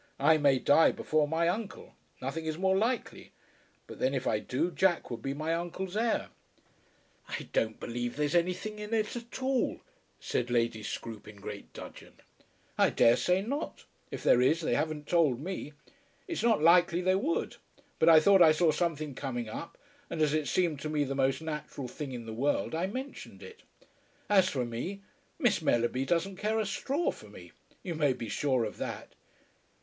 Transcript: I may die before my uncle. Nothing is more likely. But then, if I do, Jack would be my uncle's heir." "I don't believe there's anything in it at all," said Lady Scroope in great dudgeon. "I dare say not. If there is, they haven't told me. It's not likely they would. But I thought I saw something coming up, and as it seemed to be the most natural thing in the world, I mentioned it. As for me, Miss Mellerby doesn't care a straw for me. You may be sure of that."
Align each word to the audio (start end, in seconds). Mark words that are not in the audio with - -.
I 0.19 0.37
may 0.39 0.57
die 0.57 0.91
before 0.91 1.27
my 1.27 1.47
uncle. 1.47 1.93
Nothing 2.23 2.45
is 2.45 2.57
more 2.57 2.75
likely. 2.75 3.33
But 3.85 3.99
then, 3.99 4.15
if 4.15 4.25
I 4.25 4.39
do, 4.39 4.71
Jack 4.71 5.11
would 5.11 5.21
be 5.21 5.35
my 5.35 5.53
uncle's 5.53 5.95
heir." 5.95 6.29
"I 7.27 7.49
don't 7.53 7.79
believe 7.79 8.15
there's 8.15 8.33
anything 8.33 8.79
in 8.79 8.95
it 8.95 9.15
at 9.15 9.43
all," 9.43 9.79
said 10.19 10.49
Lady 10.49 10.81
Scroope 10.81 11.27
in 11.27 11.35
great 11.35 11.71
dudgeon. 11.71 12.15
"I 12.79 12.89
dare 12.89 13.15
say 13.15 13.43
not. 13.43 13.85
If 14.09 14.23
there 14.23 14.41
is, 14.41 14.61
they 14.61 14.73
haven't 14.73 15.05
told 15.07 15.39
me. 15.39 15.73
It's 16.27 16.41
not 16.41 16.63
likely 16.63 17.01
they 17.01 17.13
would. 17.13 17.57
But 17.99 18.09
I 18.09 18.19
thought 18.19 18.41
I 18.41 18.53
saw 18.53 18.71
something 18.71 19.13
coming 19.13 19.49
up, 19.49 19.77
and 20.09 20.19
as 20.19 20.33
it 20.33 20.47
seemed 20.47 20.79
to 20.79 20.89
be 20.89 21.03
the 21.03 21.13
most 21.13 21.43
natural 21.43 21.87
thing 21.87 22.11
in 22.11 22.25
the 22.25 22.33
world, 22.33 22.73
I 22.73 22.87
mentioned 22.87 23.43
it. 23.43 23.61
As 24.29 24.49
for 24.49 24.65
me, 24.65 25.03
Miss 25.37 25.61
Mellerby 25.61 26.05
doesn't 26.05 26.37
care 26.37 26.57
a 26.57 26.65
straw 26.65 27.11
for 27.11 27.29
me. 27.29 27.51
You 27.83 27.93
may 27.93 28.13
be 28.13 28.29
sure 28.29 28.63
of 28.65 28.77
that." 28.77 29.13